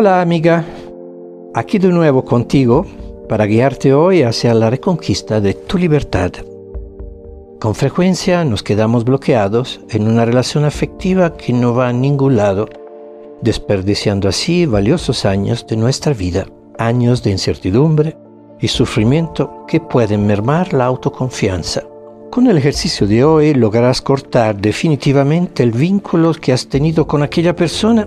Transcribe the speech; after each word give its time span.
Hola 0.00 0.20
amiga, 0.20 0.64
aquí 1.54 1.80
de 1.80 1.88
nuevo 1.88 2.24
contigo 2.24 2.86
para 3.28 3.46
guiarte 3.46 3.92
hoy 3.92 4.22
hacia 4.22 4.54
la 4.54 4.70
reconquista 4.70 5.40
de 5.40 5.54
tu 5.54 5.76
libertad. 5.76 6.30
Con 7.58 7.74
frecuencia 7.74 8.44
nos 8.44 8.62
quedamos 8.62 9.02
bloqueados 9.02 9.80
en 9.90 10.06
una 10.06 10.24
relación 10.24 10.64
afectiva 10.64 11.36
que 11.36 11.52
no 11.52 11.74
va 11.74 11.88
a 11.88 11.92
ningún 11.92 12.36
lado, 12.36 12.68
desperdiciando 13.42 14.28
así 14.28 14.66
valiosos 14.66 15.24
años 15.24 15.66
de 15.66 15.76
nuestra 15.76 16.12
vida, 16.12 16.46
años 16.78 17.24
de 17.24 17.32
incertidumbre 17.32 18.16
y 18.60 18.68
sufrimiento 18.68 19.66
que 19.66 19.80
pueden 19.80 20.28
mermar 20.28 20.74
la 20.74 20.84
autoconfianza. 20.84 21.82
Con 22.30 22.46
el 22.46 22.56
ejercicio 22.56 23.04
de 23.08 23.24
hoy 23.24 23.52
lograrás 23.52 24.00
cortar 24.00 24.60
definitivamente 24.60 25.64
el 25.64 25.72
vínculo 25.72 26.34
que 26.34 26.52
has 26.52 26.68
tenido 26.68 27.04
con 27.04 27.24
aquella 27.24 27.56
persona 27.56 28.06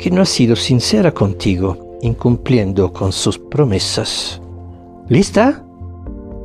que 0.00 0.10
no 0.10 0.22
ha 0.22 0.26
sido 0.26 0.56
sincera 0.56 1.12
contigo, 1.12 1.98
incumpliendo 2.00 2.90
con 2.90 3.12
sus 3.12 3.38
promesas. 3.38 4.40
¿Lista? 5.10 5.62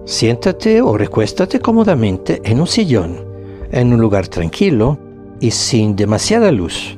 Siéntate 0.04 0.82
o 0.82 0.98
recuéstate 0.98 1.62
cómodamente 1.62 2.42
en 2.44 2.60
un 2.60 2.68
sillón, 2.68 3.24
en 3.72 3.94
un 3.94 4.02
lugar 4.02 4.28
tranquilo 4.28 5.00
y 5.40 5.52
sin 5.52 5.96
demasiada 5.96 6.52
luz. 6.52 6.98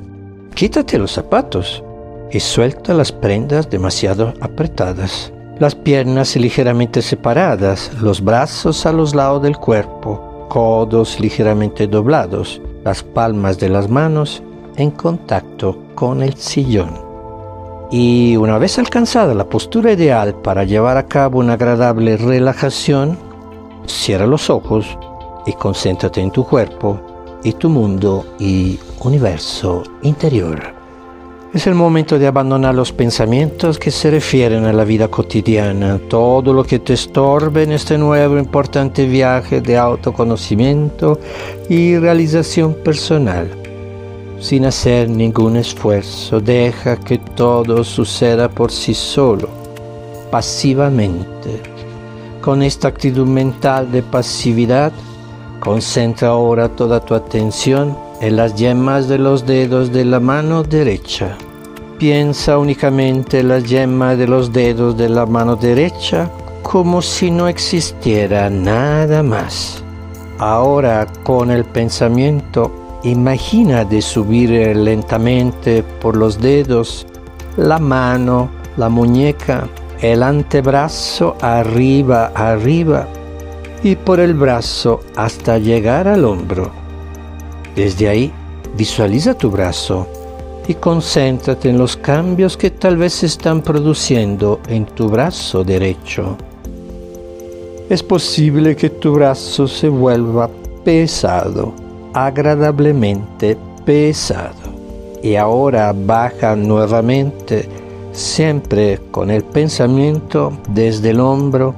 Quítate 0.56 0.98
los 0.98 1.12
zapatos 1.12 1.84
y 2.32 2.40
suelta 2.40 2.92
las 2.92 3.12
prendas 3.12 3.70
demasiado 3.70 4.34
apretadas. 4.40 5.32
Las 5.60 5.76
piernas 5.76 6.34
ligeramente 6.34 7.02
separadas, 7.02 7.92
los 8.02 8.20
brazos 8.20 8.84
a 8.84 8.92
los 8.92 9.14
lados 9.14 9.44
del 9.44 9.56
cuerpo, 9.56 10.46
codos 10.48 11.20
ligeramente 11.20 11.86
doblados, 11.86 12.60
las 12.84 13.04
palmas 13.04 13.60
de 13.60 13.68
las 13.68 13.88
manos 13.88 14.42
en 14.76 14.90
contacto 14.90 15.87
con 15.98 16.22
el 16.22 16.36
sillón. 16.36 16.90
Y 17.90 18.36
una 18.36 18.56
vez 18.56 18.78
alcanzada 18.78 19.34
la 19.34 19.48
postura 19.48 19.90
ideal 19.90 20.32
para 20.32 20.62
llevar 20.62 20.96
a 20.96 21.06
cabo 21.06 21.40
una 21.40 21.54
agradable 21.54 22.16
relajación, 22.16 23.18
cierra 23.84 24.24
los 24.24 24.48
ojos 24.48 24.86
y 25.44 25.54
concéntrate 25.54 26.20
en 26.20 26.30
tu 26.30 26.44
cuerpo 26.44 27.00
y 27.42 27.50
tu 27.54 27.68
mundo 27.68 28.24
y 28.38 28.78
universo 29.00 29.82
interior. 30.02 30.72
Es 31.52 31.66
el 31.66 31.74
momento 31.74 32.16
de 32.16 32.28
abandonar 32.28 32.76
los 32.76 32.92
pensamientos 32.92 33.76
que 33.76 33.90
se 33.90 34.12
refieren 34.12 34.66
a 34.66 34.72
la 34.72 34.84
vida 34.84 35.08
cotidiana, 35.08 35.98
todo 36.08 36.52
lo 36.52 36.62
que 36.62 36.78
te 36.78 36.92
estorbe 36.92 37.64
en 37.64 37.72
este 37.72 37.98
nuevo 37.98 38.38
importante 38.38 39.04
viaje 39.04 39.60
de 39.60 39.76
autoconocimiento 39.76 41.18
y 41.68 41.96
realización 41.98 42.74
personal 42.84 43.67
sin 44.40 44.64
hacer 44.64 45.08
ningún 45.08 45.56
esfuerzo. 45.56 46.40
Deja 46.40 46.96
que 46.96 47.18
todo 47.18 47.84
suceda 47.84 48.48
por 48.48 48.70
sí 48.70 48.94
solo, 48.94 49.48
pasivamente. 50.30 51.62
Con 52.40 52.62
esta 52.62 52.88
actitud 52.88 53.26
mental 53.26 53.90
de 53.90 54.02
pasividad, 54.02 54.92
concentra 55.60 56.28
ahora 56.28 56.68
toda 56.68 57.00
tu 57.00 57.14
atención 57.14 57.96
en 58.20 58.36
las 58.36 58.54
yemas 58.54 59.08
de 59.08 59.18
los 59.18 59.46
dedos 59.46 59.92
de 59.92 60.04
la 60.04 60.20
mano 60.20 60.62
derecha. 60.62 61.36
Piensa 61.98 62.58
únicamente 62.58 63.40
en 63.40 63.48
las 63.48 63.64
yemas 63.64 64.16
de 64.18 64.28
los 64.28 64.52
dedos 64.52 64.96
de 64.96 65.08
la 65.08 65.26
mano 65.26 65.56
derecha 65.56 66.30
como 66.62 67.02
si 67.02 67.30
no 67.30 67.48
existiera 67.48 68.48
nada 68.50 69.22
más. 69.22 69.82
Ahora 70.38 71.06
con 71.24 71.50
el 71.50 71.64
pensamiento 71.64 72.70
Imagina 73.04 73.84
de 73.84 74.02
subir 74.02 74.50
lentamente 74.76 75.84
por 75.84 76.16
los 76.16 76.40
dedos 76.40 77.06
la 77.56 77.78
mano, 77.78 78.50
la 78.76 78.88
muñeca, 78.88 79.68
el 80.00 80.20
antebrazo 80.24 81.36
arriba, 81.40 82.32
arriba 82.34 83.06
y 83.84 83.94
por 83.94 84.18
el 84.18 84.34
brazo 84.34 84.98
hasta 85.14 85.58
llegar 85.58 86.08
al 86.08 86.24
hombro. 86.24 86.72
Desde 87.76 88.08
ahí 88.08 88.32
visualiza 88.76 89.34
tu 89.34 89.52
brazo 89.52 90.08
y 90.66 90.74
concéntrate 90.74 91.70
en 91.70 91.78
los 91.78 91.96
cambios 91.96 92.56
que 92.56 92.72
tal 92.72 92.96
vez 92.96 93.12
se 93.12 93.26
están 93.26 93.62
produciendo 93.62 94.58
en 94.66 94.86
tu 94.86 95.08
brazo 95.08 95.62
derecho. 95.62 96.36
Es 97.88 98.02
posible 98.02 98.74
que 98.74 98.90
tu 98.90 99.12
brazo 99.12 99.68
se 99.68 99.88
vuelva 99.88 100.50
pesado 100.84 101.87
agradablemente 102.26 103.56
pesado. 103.84 104.78
Y 105.22 105.36
ahora 105.36 105.92
baja 105.94 106.56
nuevamente, 106.56 107.68
siempre 108.12 109.00
con 109.10 109.30
el 109.30 109.44
pensamiento 109.44 110.52
desde 110.68 111.10
el 111.10 111.20
hombro 111.20 111.74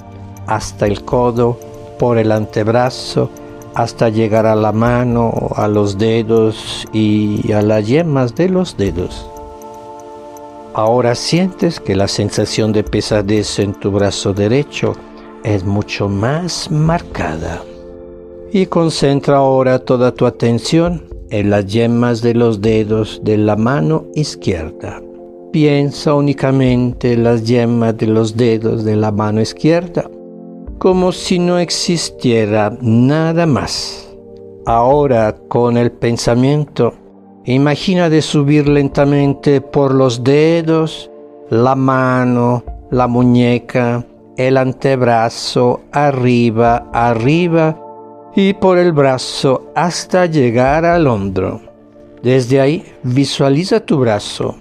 hasta 0.47 0.87
el 0.87 1.05
codo, 1.05 1.59
por 1.99 2.19
el 2.19 2.33
antebrazo, 2.33 3.31
hasta 3.75 4.09
llegar 4.09 4.47
a 4.47 4.55
la 4.55 4.73
mano, 4.73 5.51
a 5.55 5.69
los 5.69 5.99
dedos 5.99 6.87
y 6.93 7.53
a 7.53 7.63
las 7.63 7.87
yemas 7.87 8.35
de 8.35 8.49
los 8.49 8.77
dedos. 8.77 9.31
Ahora 10.75 11.15
sientes 11.15 11.79
que 11.79 11.95
la 11.95 12.09
sensación 12.09 12.73
de 12.73 12.85
pesadez 12.85 13.59
en 13.59 13.75
tu 13.75 13.91
brazo 13.91 14.33
derecho 14.33 14.95
es 15.45 15.65
mucho 15.65 16.09
más 16.09 16.71
marcada 16.71 17.63
y 18.53 18.67
concentra 18.67 19.37
ahora 19.37 19.79
toda 19.79 20.13
tu 20.13 20.27
atención 20.27 21.05
en 21.31 21.51
las 21.51 21.67
yemas 21.67 22.23
de 22.23 22.35
los 22.35 22.61
dedos 22.61 23.21
de 23.23 23.37
la 23.37 23.57
mano 23.57 24.07
izquierda. 24.15 25.01
Piensa 25.53 26.15
únicamente 26.15 27.13
en 27.13 27.25
las 27.25 27.45
yemas 27.45 27.97
de 27.97 28.07
los 28.07 28.37
dedos 28.37 28.85
de 28.85 28.97
la 28.97 29.13
mano 29.13 29.41
izquierda, 29.41 30.09
como 30.79 31.13
si 31.13 31.39
no 31.39 31.59
existiera 31.59 32.77
nada 32.81 33.47
más. 33.47 34.09
Ahora 34.67 35.37
con 35.49 35.77
el 35.77 35.93
pensamiento, 35.93 36.95
imagina 37.45 38.09
de 38.09 38.23
subir 38.23 38.69
lentamente 38.69 39.61
por 39.61 39.95
los 39.95 40.23
dedos, 40.23 41.11
la 41.49 41.75
mano, 41.75 42.65
la 42.91 43.07
muñeca, 43.07 44.05
el 44.37 44.57
antebrazo, 44.57 45.81
arriba, 45.93 46.89
arriba, 46.93 47.77
y 48.35 48.53
por 48.55 48.79
el 48.79 48.93
brazo 48.93 49.71
hasta 49.75 50.27
llegar 50.27 50.85
al 50.85 51.07
hombro. 51.07 51.61
Desde 52.23 52.61
ahí 52.61 52.85
visualiza 53.03 53.81
tu 53.81 53.99
brazo 53.99 54.57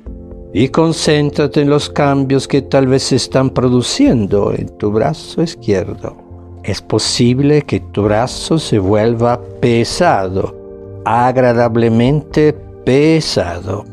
y 0.53 0.69
concéntrate 0.69 1.61
en 1.61 1.69
los 1.69 1.89
cambios 1.89 2.47
que 2.47 2.61
tal 2.61 2.87
vez 2.87 3.03
se 3.03 3.17
están 3.17 3.49
produciendo 3.51 4.53
en 4.53 4.69
tu 4.77 4.91
brazo 4.91 5.43
izquierdo. 5.43 6.15
Es 6.63 6.81
posible 6.81 7.61
que 7.61 7.79
tu 7.79 8.03
brazo 8.03 8.57
se 8.57 8.79
vuelva 8.79 9.39
pesado, 9.59 10.55
agradablemente 11.05 12.53
pesado. 12.85 13.85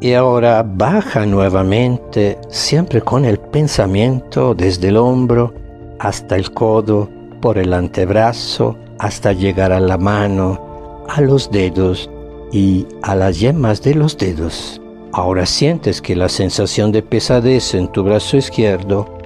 Y 0.00 0.12
ahora 0.12 0.62
baja 0.62 1.24
nuevamente, 1.24 2.38
siempre 2.48 3.00
con 3.00 3.24
el 3.24 3.38
pensamiento 3.38 4.54
desde 4.54 4.88
el 4.88 4.96
hombro 4.96 5.54
hasta 5.98 6.36
el 6.36 6.50
codo, 6.52 7.08
por 7.44 7.58
el 7.58 7.74
antebrazo, 7.74 8.74
hasta 8.98 9.34
llegar 9.34 9.70
a 9.70 9.78
la 9.78 9.98
mano, 9.98 11.04
a 11.10 11.20
los 11.20 11.50
dedos 11.50 12.08
y 12.50 12.86
a 13.02 13.14
las 13.14 13.38
yemas 13.38 13.82
de 13.82 13.94
los 13.94 14.16
dedos. 14.16 14.80
Ahora 15.12 15.44
sientes 15.44 16.00
que 16.00 16.16
la 16.16 16.30
sensación 16.30 16.90
de 16.90 17.02
pesadez 17.02 17.74
en 17.74 17.88
tu 17.88 18.02
brazo 18.02 18.38
izquierdo 18.38 19.18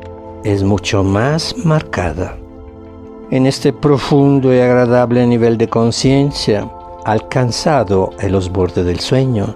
es 0.43 0.65
mucho 0.65 1.05
más 1.05 1.55
marcada. 1.59 2.37
En 3.31 3.47
este 3.47 3.73
profundo 3.73 4.53
y 4.53 4.59
agradable 4.59 5.25
nivel 5.25 5.57
de 5.57 5.69
conciencia, 5.69 6.69
alcanzado 7.05 8.11
en 8.19 8.33
los 8.33 8.51
bordes 8.51 8.85
del 8.85 8.99
sueño, 8.99 9.55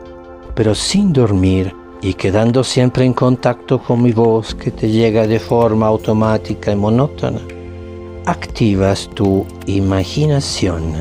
pero 0.54 0.76
sin 0.76 1.12
dormir 1.12 1.74
y 2.00 2.14
quedando 2.14 2.62
siempre 2.62 3.04
en 3.04 3.12
contacto 3.12 3.82
con 3.82 4.00
mi 4.00 4.12
voz 4.12 4.54
que 4.54 4.70
te 4.70 4.88
llega 4.88 5.26
de 5.26 5.40
forma 5.40 5.88
automática 5.88 6.70
y 6.70 6.76
monótona, 6.76 7.40
activas 8.26 9.10
tu 9.14 9.46
imaginación. 9.66 10.94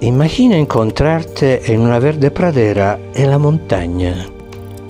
Imagina 0.00 0.56
encontrarte 0.56 1.72
en 1.72 1.80
una 1.80 1.98
verde 1.98 2.30
pradera 2.30 2.98
en 3.14 3.30
la 3.30 3.38
montaña. 3.38 4.26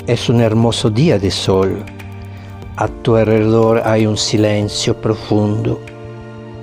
Es 0.07 0.29
un 0.29 0.41
hermoso 0.41 0.91
día 0.91 1.19
de 1.19 1.31
sol. 1.31 1.85
A 2.77 2.89
tu 2.89 3.17
alrededor 3.17 3.83
hay 3.85 4.07
un 4.07 4.17
silencio 4.17 5.01
profundo. 5.01 5.81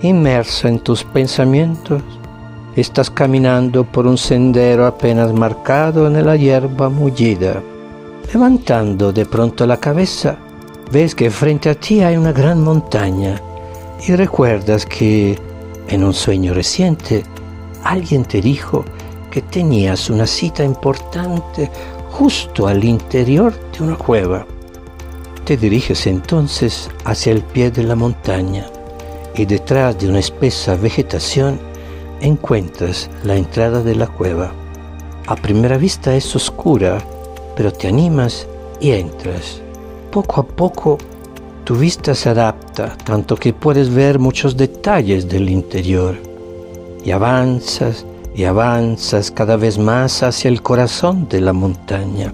Inmerso 0.02 0.68
en 0.68 0.80
tus 0.80 1.04
pensamientos, 1.04 2.02
estás 2.76 3.10
caminando 3.10 3.84
por 3.84 4.06
un 4.06 4.18
sendero 4.18 4.86
apenas 4.86 5.34
marcado 5.34 6.08
en 6.08 6.24
la 6.26 6.36
hierba 6.36 6.90
mullida. 6.90 7.62
Levantando 8.32 9.12
de 9.12 9.26
pronto 9.26 9.66
la 9.66 9.78
cabeza, 9.78 10.38
ves 10.92 11.16
que 11.16 11.32
frente 11.32 11.70
a 11.70 11.76
ti 11.76 12.02
hay 12.02 12.16
una 12.16 12.32
gran 12.32 12.62
montaña 12.64 13.42
y 14.06 14.16
recuerdas 14.16 14.86
que 14.86 15.40
en 15.88 16.04
un 16.04 16.14
sueño 16.14 16.54
reciente 16.54 17.24
alguien 17.84 18.26
te 18.26 18.42
dijo 18.42 18.86
que 19.32 19.42
tenías 19.42 20.10
una 20.10 20.28
cita 20.28 20.64
importante 20.64 21.70
justo 22.12 22.68
al 22.68 22.84
interior 22.84 23.54
de 23.72 23.84
una 23.84 23.96
cueva. 23.96 24.46
Te 25.46 25.58
diriges 25.58 26.08
entonces 26.08 26.90
hacia 27.06 27.32
el 27.32 27.42
pie 27.42 27.72
de 27.72 27.84
la 27.84 27.96
montaña 27.96 28.66
y 29.36 29.46
detrás 29.46 29.98
de 30.00 30.10
una 30.10 30.20
espesa 30.20 30.76
vegetación 30.76 31.60
encuentras 32.22 33.10
la 33.24 33.36
entrada 33.36 33.82
de 33.84 33.96
la 33.96 34.08
cueva. 34.08 34.52
A 35.28 35.36
primera 35.36 35.78
vista 35.78 36.16
es 36.16 36.36
oscura, 36.36 36.98
pero 37.56 37.72
te 37.72 37.88
animas 37.88 38.48
y 38.80 38.92
entras. 38.92 39.62
Poco 40.12 40.42
a 40.42 40.48
poco 40.48 40.98
tu 41.68 41.76
vista 41.76 42.16
se 42.16 42.30
adapta, 42.30 42.96
tanto 43.04 43.36
que 43.36 43.52
puedes 43.52 43.94
ver 43.94 44.20
muchos 44.20 44.56
detalles 44.56 45.28
del 45.28 45.50
interior. 45.50 46.16
Y 47.04 47.12
avanzas 47.12 48.06
y 48.34 48.46
avanzas 48.46 49.32
cada 49.32 49.58
vez 49.58 49.78
más 49.78 50.24
hacia 50.24 50.48
el 50.48 50.62
corazón 50.62 51.28
de 51.28 51.42
la 51.42 51.52
montaña. 51.52 52.34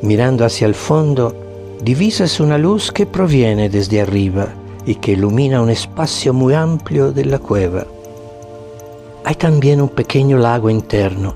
Mirando 0.00 0.46
hacia 0.46 0.66
el 0.66 0.74
fondo, 0.74 1.36
divisas 1.82 2.40
una 2.40 2.56
luz 2.56 2.90
que 2.90 3.04
proviene 3.04 3.68
desde 3.68 4.00
arriba 4.00 4.48
y 4.86 4.94
que 4.94 5.12
ilumina 5.12 5.60
un 5.60 5.68
espacio 5.68 6.32
muy 6.32 6.54
amplio 6.54 7.12
de 7.12 7.26
la 7.26 7.38
cueva. 7.38 7.84
Hay 9.26 9.34
también 9.34 9.82
un 9.82 9.90
pequeño 9.90 10.38
lago 10.38 10.70
interno 10.70 11.34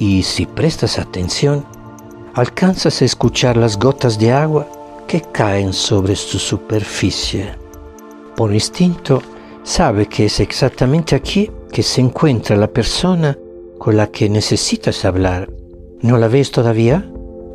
y 0.00 0.24
si 0.24 0.46
prestas 0.46 0.98
atención, 0.98 1.64
alcanzas 2.34 3.02
a 3.02 3.04
escuchar 3.04 3.56
las 3.56 3.78
gotas 3.78 4.18
de 4.18 4.32
agua 4.32 4.66
que 5.06 5.20
caen 5.20 5.72
sobre 5.72 6.16
su 6.16 6.38
superficie. 6.38 7.54
Por 8.36 8.52
instinto, 8.52 9.22
sabe 9.62 10.06
que 10.06 10.26
es 10.26 10.40
exactamente 10.40 11.14
aquí 11.14 11.50
que 11.70 11.82
se 11.82 12.00
encuentra 12.00 12.56
la 12.56 12.68
persona 12.68 13.38
con 13.78 13.96
la 13.96 14.08
que 14.08 14.28
necesitas 14.28 15.04
hablar. 15.04 15.50
¿No 16.00 16.18
la 16.18 16.28
ves 16.28 16.50
todavía? 16.50 17.10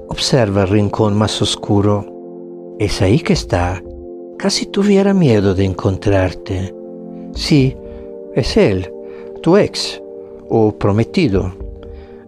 Observa 0.07 0.63
el 0.63 0.69
rincón 0.69 1.17
más 1.17 1.41
oscuro. 1.41 2.05
Es 2.79 3.01
ahí 3.01 3.19
que 3.19 3.33
está. 3.33 3.81
Casi 4.37 4.65
tuviera 4.65 5.13
miedo 5.13 5.53
de 5.53 5.65
encontrarte. 5.65 6.73
Sí, 7.33 7.75
es 8.35 8.57
él, 8.57 8.91
tu 9.41 9.57
ex 9.57 10.01
o 10.49 10.71
prometido, 10.77 11.53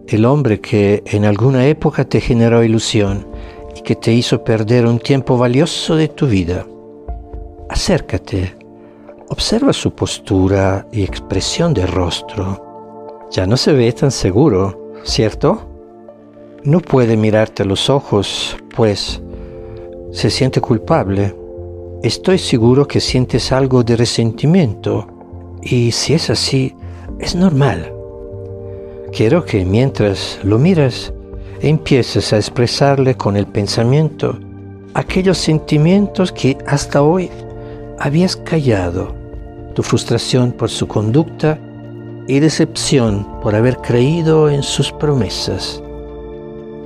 el 0.06 0.24
hombre 0.24 0.60
que 0.60 1.02
en 1.06 1.24
alguna 1.24 1.66
época 1.66 2.04
te 2.04 2.20
generó 2.20 2.62
ilusión 2.62 3.26
que 3.84 3.94
te 3.94 4.12
hizo 4.12 4.42
perder 4.42 4.86
un 4.86 4.98
tiempo 4.98 5.36
valioso 5.36 5.94
de 5.94 6.08
tu 6.08 6.26
vida. 6.26 6.66
Acércate, 7.68 8.56
observa 9.28 9.72
su 9.72 9.94
postura 9.94 10.86
y 10.90 11.02
expresión 11.02 11.74
de 11.74 11.86
rostro. 11.86 13.28
Ya 13.30 13.46
no 13.46 13.56
se 13.56 13.72
ve 13.72 13.92
tan 13.92 14.10
seguro, 14.10 14.92
¿cierto? 15.04 15.68
No 16.62 16.80
puede 16.80 17.16
mirarte 17.16 17.62
a 17.62 17.66
los 17.66 17.90
ojos, 17.90 18.56
pues 18.74 19.20
se 20.12 20.30
siente 20.30 20.60
culpable. 20.62 21.34
Estoy 22.02 22.38
seguro 22.38 22.88
que 22.88 23.00
sientes 23.00 23.52
algo 23.52 23.82
de 23.82 23.96
resentimiento 23.96 25.06
y 25.62 25.92
si 25.92 26.14
es 26.14 26.30
así, 26.30 26.74
es 27.18 27.34
normal. 27.34 27.92
Quiero 29.12 29.44
que 29.44 29.64
mientras 29.64 30.38
lo 30.42 30.58
miras, 30.58 31.12
empieces 31.68 32.32
a 32.32 32.36
expresarle 32.36 33.16
con 33.16 33.36
el 33.36 33.46
pensamiento 33.46 34.38
aquellos 34.92 35.38
sentimientos 35.38 36.30
que 36.30 36.58
hasta 36.66 37.02
hoy 37.02 37.30
habías 37.98 38.36
callado, 38.36 39.14
tu 39.74 39.82
frustración 39.82 40.52
por 40.52 40.68
su 40.68 40.86
conducta 40.86 41.58
y 42.28 42.38
decepción 42.38 43.26
por 43.40 43.54
haber 43.54 43.78
creído 43.78 44.50
en 44.50 44.62
sus 44.62 44.92
promesas. 44.92 45.82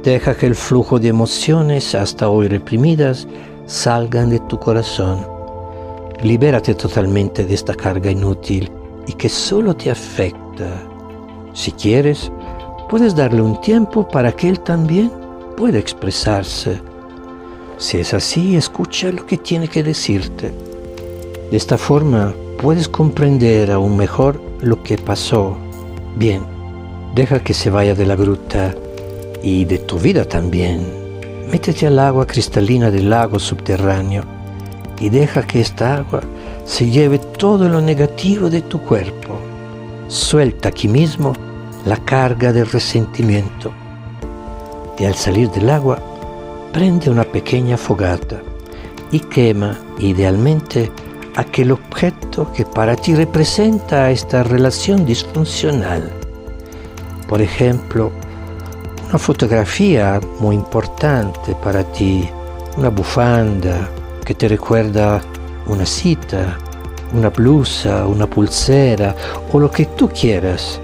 Deja 0.04 0.36
que 0.36 0.46
el 0.46 0.54
flujo 0.54 1.00
de 1.00 1.08
emociones 1.08 1.94
hasta 1.96 2.28
hoy 2.28 2.46
reprimidas 2.46 3.26
salgan 3.66 4.30
de 4.30 4.38
tu 4.40 4.58
corazón. 4.60 5.26
Libérate 6.22 6.74
totalmente 6.74 7.44
de 7.44 7.54
esta 7.54 7.74
carga 7.74 8.10
inútil 8.10 8.70
y 9.08 9.12
que 9.14 9.28
solo 9.28 9.74
te 9.74 9.90
afecta. 9.90 10.84
Si 11.52 11.72
quieres, 11.72 12.30
puedes 12.88 13.14
darle 13.14 13.42
un 13.42 13.60
tiempo 13.60 14.08
para 14.08 14.32
que 14.32 14.48
él 14.48 14.60
también 14.60 15.12
pueda 15.56 15.78
expresarse. 15.78 16.80
Si 17.76 17.98
es 17.98 18.14
así, 18.14 18.56
escucha 18.56 19.12
lo 19.12 19.26
que 19.26 19.36
tiene 19.36 19.68
que 19.68 19.82
decirte. 19.82 20.52
De 21.50 21.56
esta 21.56 21.78
forma 21.78 22.34
puedes 22.60 22.88
comprender 22.88 23.70
aún 23.70 23.96
mejor 23.96 24.40
lo 24.60 24.82
que 24.82 24.98
pasó. 24.98 25.56
Bien, 26.16 26.42
deja 27.14 27.40
que 27.40 27.54
se 27.54 27.70
vaya 27.70 27.94
de 27.94 28.06
la 28.06 28.16
gruta 28.16 28.74
y 29.42 29.64
de 29.64 29.78
tu 29.78 29.98
vida 29.98 30.24
también. 30.24 30.86
Métete 31.50 31.86
al 31.86 31.98
agua 31.98 32.26
cristalina 32.26 32.90
del 32.90 33.10
lago 33.10 33.38
subterráneo 33.38 34.24
y 34.98 35.08
deja 35.08 35.46
que 35.46 35.60
esta 35.60 35.96
agua 35.96 36.20
se 36.64 36.90
lleve 36.90 37.18
todo 37.18 37.68
lo 37.68 37.80
negativo 37.80 38.50
de 38.50 38.62
tu 38.62 38.80
cuerpo. 38.80 39.38
Suelta 40.08 40.70
aquí 40.70 40.88
mismo 40.88 41.32
la 41.84 41.96
carga 41.96 42.52
del 42.52 42.66
resentimiento. 42.66 43.72
Y 44.98 45.04
al 45.04 45.14
salir 45.14 45.50
del 45.50 45.70
agua, 45.70 45.98
prende 46.72 47.10
una 47.10 47.24
pequeña 47.24 47.76
fogata 47.76 48.40
y 49.10 49.20
quema 49.20 49.78
idealmente 49.98 50.90
aquel 51.36 51.72
objeto 51.72 52.52
que 52.52 52.64
para 52.64 52.96
ti 52.96 53.14
representa 53.14 54.10
esta 54.10 54.42
relación 54.42 55.06
disfuncional. 55.06 56.10
Por 57.28 57.40
ejemplo, 57.40 58.10
una 59.08 59.18
fotografía 59.18 60.20
muy 60.40 60.56
importante 60.56 61.54
para 61.62 61.84
ti, 61.84 62.28
una 62.76 62.90
bufanda 62.90 63.88
que 64.24 64.34
te 64.34 64.48
recuerda 64.48 65.22
una 65.66 65.86
cita, 65.86 66.58
una 67.12 67.30
blusa, 67.30 68.06
una 68.06 68.26
pulsera 68.26 69.14
o 69.52 69.58
lo 69.58 69.70
que 69.70 69.86
tú 69.86 70.08
quieras 70.08 70.80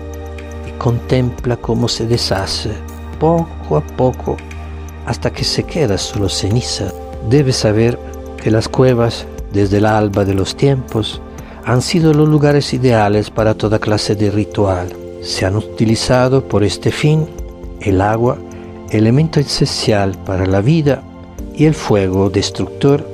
contempla 0.85 1.57
cómo 1.57 1.89
se 1.89 2.07
deshace 2.07 2.73
poco 3.19 3.79
a 3.79 3.81
poco 3.81 4.37
hasta 5.07 5.33
que 5.33 5.43
se 5.43 5.63
queda 5.63 5.97
solo 5.97 6.29
ceniza. 6.29 6.93
Debes 7.31 7.57
saber 7.57 7.99
que 8.37 8.51
las 8.51 8.69
cuevas, 8.69 9.25
desde 9.51 9.79
el 9.79 9.87
alba 9.87 10.27
de 10.27 10.35
los 10.35 10.55
tiempos, 10.55 11.23
han 11.65 11.81
sido 11.81 12.13
los 12.13 12.29
lugares 12.29 12.75
ideales 12.75 13.31
para 13.31 13.55
toda 13.55 13.79
clase 13.79 14.15
de 14.15 14.31
ritual. 14.31 14.89
Se 15.23 15.47
han 15.47 15.57
utilizado 15.57 16.47
por 16.47 16.63
este 16.63 16.91
fin 16.91 17.26
el 17.81 18.03
agua, 18.03 18.37
elemento 18.91 19.41
esencial 19.41 20.19
para 20.26 20.45
la 20.45 20.61
vida, 20.61 21.03
y 21.55 21.64
el 21.64 21.73
fuego 21.73 22.29
destructor, 22.29 23.09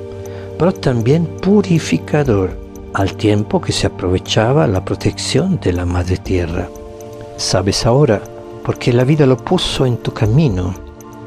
pero 0.59 0.73
también 0.73 1.25
purificador, 1.41 2.51
al 2.93 3.15
tiempo 3.15 3.61
que 3.61 3.71
se 3.71 3.87
aprovechaba 3.87 4.67
la 4.67 4.83
protección 4.83 5.57
de 5.61 5.71
la 5.71 5.85
madre 5.85 6.17
tierra. 6.17 6.67
Sabes 7.41 7.87
ahora 7.87 8.21
porque 8.63 8.93
la 8.93 9.03
vida 9.03 9.25
lo 9.25 9.35
puso 9.35 9.87
en 9.87 9.97
tu 9.97 10.13
camino. 10.13 10.75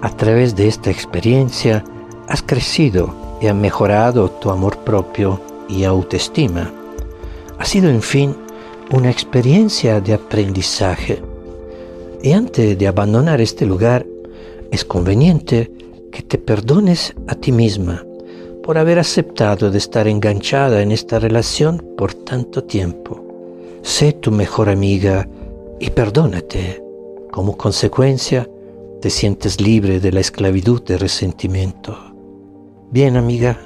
A 0.00 0.16
través 0.16 0.54
de 0.54 0.68
esta 0.68 0.88
experiencia 0.88 1.84
has 2.28 2.40
crecido 2.40 3.12
y 3.42 3.48
has 3.48 3.54
mejorado 3.56 4.30
tu 4.30 4.48
amor 4.50 4.78
propio 4.78 5.40
y 5.68 5.82
autoestima. 5.82 6.72
Ha 7.58 7.64
sido, 7.64 7.90
en 7.90 8.00
fin, 8.00 8.36
una 8.92 9.10
experiencia 9.10 10.00
de 10.00 10.14
aprendizaje. 10.14 11.20
Y 12.22 12.30
antes 12.30 12.78
de 12.78 12.86
abandonar 12.86 13.40
este 13.40 13.66
lugar, 13.66 14.06
es 14.70 14.84
conveniente 14.84 15.72
que 16.12 16.22
te 16.22 16.38
perdones 16.38 17.12
a 17.26 17.34
ti 17.34 17.50
misma 17.50 18.04
por 18.62 18.78
haber 18.78 19.00
aceptado 19.00 19.68
de 19.68 19.78
estar 19.78 20.06
enganchada 20.06 20.80
en 20.80 20.92
esta 20.92 21.18
relación 21.18 21.84
por 21.98 22.14
tanto 22.14 22.62
tiempo. 22.62 23.20
Sé 23.82 24.12
tu 24.12 24.30
mejor 24.30 24.68
amiga 24.68 25.28
y 25.84 25.90
perdónate. 25.90 26.82
Como 27.30 27.58
consecuencia, 27.58 28.48
te 29.02 29.10
sientes 29.10 29.60
libre 29.60 30.00
de 30.00 30.12
la 30.12 30.20
esclavitud 30.20 30.82
de 30.82 30.96
resentimiento. 30.96 31.94
Bien, 32.90 33.18
amiga, 33.18 33.58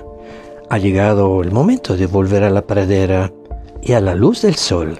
ha 0.69 0.79
llegado 0.79 1.41
el 1.43 1.53
momento 1.53 1.97
de 1.97 2.07
volver 2.07 2.43
a 2.43 2.51
la 2.51 2.67
pradera 2.67 3.33
y 3.83 3.93
a 3.93 4.01
la 4.01 4.17
luz 4.17 4.43
del 4.43 4.57
sol. 4.57 4.99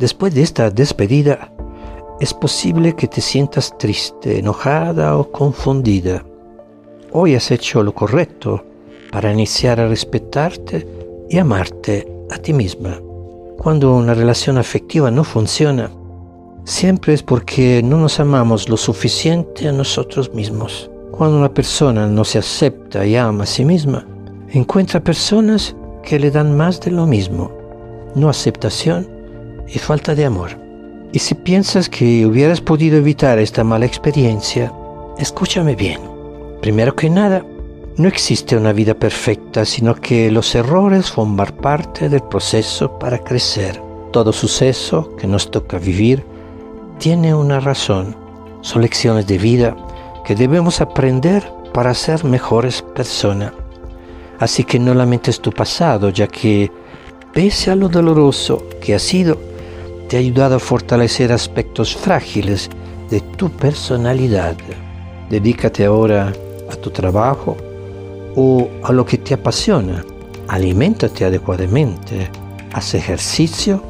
Después 0.00 0.34
de 0.34 0.42
esta 0.42 0.68
despedida, 0.70 1.52
es 2.18 2.34
posible 2.34 2.96
que 2.96 3.06
te 3.06 3.20
sientas 3.20 3.78
triste, 3.78 4.40
enojada 4.40 5.16
o 5.16 5.30
confundida. 5.30 6.24
Hoy 7.12 7.36
has 7.36 7.52
hecho 7.52 7.84
lo 7.84 7.94
correcto 7.94 8.64
para 9.12 9.32
iniciar 9.32 9.78
a 9.78 9.86
respetarte 9.86 10.88
y 11.30 11.38
amarte 11.38 12.10
a 12.30 12.38
ti 12.38 12.52
misma. 12.52 13.00
Cuando 13.58 13.94
una 13.94 14.14
relación 14.14 14.58
afectiva 14.58 15.10
no 15.12 15.22
funciona, 15.22 15.90
siempre 16.66 17.14
es 17.14 17.22
porque 17.22 17.80
no 17.82 17.96
nos 17.96 18.18
amamos 18.18 18.68
lo 18.68 18.76
suficiente 18.76 19.68
a 19.68 19.72
nosotros 19.72 20.34
mismos. 20.34 20.90
Cuando 21.12 21.38
una 21.38 21.54
persona 21.54 22.08
no 22.08 22.24
se 22.24 22.38
acepta 22.38 23.06
y 23.06 23.16
ama 23.16 23.44
a 23.44 23.46
sí 23.46 23.64
misma, 23.64 24.04
encuentra 24.50 25.02
personas 25.02 25.76
que 26.02 26.18
le 26.18 26.30
dan 26.30 26.56
más 26.56 26.80
de 26.80 26.90
lo 26.90 27.06
mismo, 27.06 27.52
no 28.16 28.28
aceptación 28.28 29.08
y 29.68 29.78
falta 29.78 30.14
de 30.14 30.24
amor. 30.24 30.58
Y 31.12 31.20
si 31.20 31.36
piensas 31.36 31.88
que 31.88 32.26
hubieras 32.26 32.60
podido 32.60 32.98
evitar 32.98 33.38
esta 33.38 33.62
mala 33.62 33.86
experiencia, 33.86 34.72
escúchame 35.18 35.76
bien. 35.76 36.00
Primero 36.60 36.96
que 36.96 37.08
nada, 37.08 37.46
no 37.96 38.08
existe 38.08 38.56
una 38.56 38.72
vida 38.72 38.94
perfecta, 38.94 39.64
sino 39.64 39.94
que 39.94 40.32
los 40.32 40.54
errores 40.56 41.12
forman 41.12 41.56
parte 41.62 42.08
del 42.08 42.22
proceso 42.24 42.98
para 42.98 43.18
crecer. 43.22 43.80
Todo 44.12 44.32
suceso 44.32 45.14
que 45.16 45.28
nos 45.28 45.50
toca 45.50 45.78
vivir 45.78 46.35
tiene 46.98 47.34
una 47.34 47.60
razón. 47.60 48.16
Son 48.62 48.82
lecciones 48.82 49.26
de 49.26 49.38
vida 49.38 49.76
que 50.24 50.34
debemos 50.34 50.80
aprender 50.80 51.50
para 51.72 51.94
ser 51.94 52.24
mejores 52.24 52.82
personas. 52.82 53.52
Así 54.38 54.64
que 54.64 54.78
no 54.78 54.94
lamentes 54.94 55.40
tu 55.40 55.52
pasado, 55.52 56.10
ya 56.10 56.26
que, 56.26 56.70
pese 57.32 57.70
a 57.70 57.76
lo 57.76 57.88
doloroso 57.88 58.64
que 58.80 58.94
ha 58.94 58.98
sido, 58.98 59.38
te 60.08 60.16
ha 60.16 60.20
ayudado 60.20 60.56
a 60.56 60.60
fortalecer 60.60 61.32
aspectos 61.32 61.96
frágiles 61.96 62.70
de 63.10 63.20
tu 63.20 63.50
personalidad. 63.50 64.56
Dedícate 65.30 65.84
ahora 65.84 66.32
a 66.70 66.76
tu 66.76 66.90
trabajo 66.90 67.56
o 68.34 68.68
a 68.82 68.92
lo 68.92 69.04
que 69.04 69.18
te 69.18 69.34
apasiona. 69.34 70.04
Aliméntate 70.48 71.24
adecuadamente, 71.24 72.30
haz 72.72 72.94
ejercicio 72.94 73.82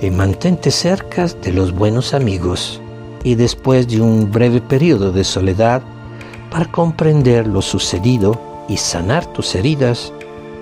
y 0.00 0.10
mantente 0.10 0.70
cerca 0.70 1.26
de 1.26 1.52
los 1.52 1.72
buenos 1.72 2.14
amigos. 2.14 2.80
Y 3.24 3.34
después 3.34 3.88
de 3.88 4.00
un 4.00 4.30
breve 4.30 4.60
periodo 4.60 5.12
de 5.12 5.24
soledad, 5.24 5.82
para 6.50 6.70
comprender 6.70 7.46
lo 7.46 7.62
sucedido 7.62 8.40
y 8.68 8.76
sanar 8.76 9.26
tus 9.32 9.54
heridas, 9.54 10.12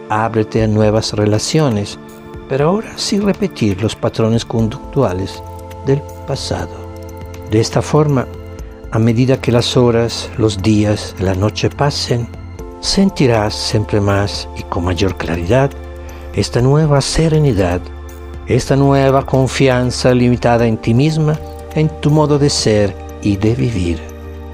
ábrete 0.09 0.62
a 0.62 0.66
nuevas 0.66 1.12
relaciones, 1.12 1.99
pero 2.49 2.69
ahora 2.69 2.93
sin 2.97 3.23
repetir 3.23 3.83
los 3.83 3.95
patrones 3.95 4.45
conductuales 4.45 5.43
del 5.85 6.00
pasado. 6.26 6.87
De 7.50 7.61
esta 7.61 7.83
forma, 7.83 8.26
a 8.90 8.99
medida 8.99 9.40
que 9.40 9.52
las 9.52 9.76
horas, 9.76 10.31
los 10.38 10.62
días, 10.62 11.14
la 11.19 11.35
noche 11.35 11.71
pasen, 11.71 12.28
sentirás 12.81 13.55
siempre 13.55 14.00
más 14.00 14.49
y 14.57 14.62
con 14.62 14.85
mayor 14.85 15.16
claridad 15.16 15.71
esta 16.35 16.61
nueva 16.61 17.00
serenidad, 17.00 17.81
esta 18.49 18.76
nueva 18.76 19.25
confianza 19.25 20.15
limitada 20.15 20.67
en 20.67 20.76
ti 20.76 20.95
misma, 20.95 21.38
en 21.75 21.88
tu 22.00 22.11
modo 22.11 22.38
de 22.38 22.50
ser 22.50 22.95
y 23.23 23.37
de 23.37 23.55
vivir. 23.55 24.00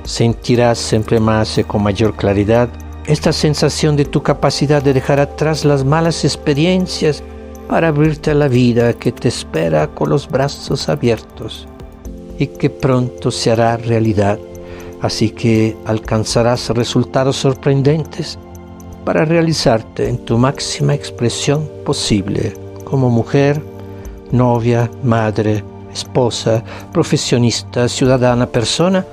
Sentirás 0.04 0.78
siempre 0.78 1.20
más 1.20 1.58
y 1.58 1.64
con 1.64 1.82
mayor 1.82 2.14
claridad 2.14 2.68
esta 3.06 3.32
sensación 3.32 3.96
de 3.96 4.04
tu 4.04 4.22
capacidad 4.22 4.82
de 4.82 4.92
dejar 4.92 5.20
atrás 5.20 5.64
las 5.64 5.84
malas 5.84 6.24
experiencias 6.24 7.22
para 7.68 7.88
abrirte 7.88 8.30
a 8.30 8.34
la 8.34 8.48
vida 8.48 8.92
que 8.92 9.12
te 9.12 9.28
espera 9.28 9.88
con 9.88 10.10
los 10.10 10.28
brazos 10.28 10.88
abiertos 10.88 11.66
y 12.38 12.46
que 12.46 12.70
pronto 12.70 13.30
se 13.30 13.50
hará 13.50 13.76
realidad 13.76 14.38
así 15.02 15.30
que 15.30 15.76
alcanzarás 15.84 16.70
resultados 16.70 17.36
sorprendentes 17.36 18.38
para 19.04 19.24
realizarte 19.24 20.08
en 20.08 20.18
tu 20.18 20.38
máxima 20.38 20.94
expresión 20.94 21.68
posible 21.84 22.54
como 22.84 23.10
mujer, 23.10 23.60
novia, 24.32 24.90
madre, 25.02 25.64
esposa, 25.92 26.62
profesionista, 26.92 27.88
ciudadana, 27.88 28.46
persona 28.46 29.06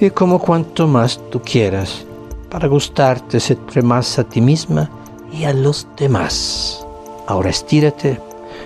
y 0.00 0.10
como 0.10 0.38
cuanto 0.38 0.86
más 0.86 1.20
tú 1.30 1.40
quieras 1.40 2.04
para 2.50 2.68
gustarte 2.68 3.40
siempre 3.40 3.82
más 3.82 4.18
a 4.18 4.24
ti 4.24 4.40
misma 4.40 4.90
y 5.32 5.44
a 5.44 5.52
los 5.52 5.86
demás. 5.96 6.86
Ahora 7.26 7.50
estírate, 7.50 8.20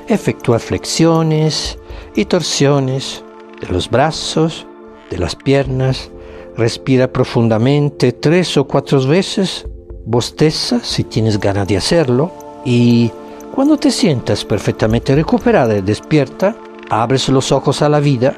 efectúa 0.08 0.58
flexiones 0.58 1.78
y 2.14 2.24
torsiones 2.24 3.24
de 3.60 3.68
los 3.68 3.90
brazos, 3.90 4.66
de 5.10 5.18
las 5.18 5.36
piernas, 5.36 6.10
Respira 6.56 7.10
profundamente 7.10 8.12
tres 8.12 8.58
o 8.58 8.66
cuatro 8.66 9.02
veces, 9.06 9.66
bosteza 10.04 10.80
si 10.82 11.04
tienes 11.04 11.40
ganas 11.40 11.66
de 11.66 11.78
hacerlo 11.78 12.30
y 12.64 13.10
cuando 13.54 13.76
te 13.76 13.90
sientas 13.90 14.44
perfectamente 14.44 15.14
recuperada 15.14 15.76
y 15.76 15.82
despierta, 15.82 16.56
abres 16.90 17.28
los 17.28 17.52
ojos 17.52 17.82
a 17.82 17.88
la 17.88 18.00
vida 18.00 18.34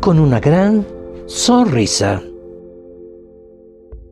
con 0.00 0.18
una 0.18 0.40
gran 0.40 0.86
sonrisa. 1.26 2.22